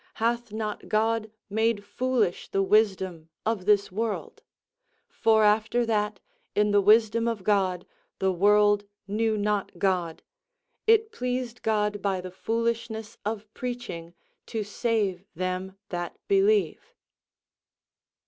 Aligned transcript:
Hath 0.15 0.51
not 0.51 0.89
God 0.89 1.29
made 1.47 1.85
foolish 1.85 2.47
the 2.49 2.63
wisdom 2.63 3.29
of 3.45 3.65
this 3.67 3.91
world? 3.91 4.41
For 5.07 5.43
after 5.43 5.85
that, 5.85 6.19
in 6.55 6.71
the 6.71 6.81
wisdom 6.81 7.27
of 7.27 7.43
God, 7.43 7.85
the 8.17 8.31
world 8.31 8.85
knew 9.07 9.37
not 9.37 9.77
God, 9.77 10.23
it 10.87 11.11
pleased 11.11 11.61
God 11.61 12.01
by 12.01 12.19
the 12.19 12.31
foolishness 12.31 13.19
of 13.23 13.45
preaching 13.53 14.15
to 14.47 14.63
save 14.63 15.23
them 15.35 15.77
that 15.89 16.17
believe." 16.27 16.95